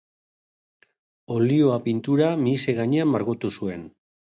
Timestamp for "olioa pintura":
1.37-2.33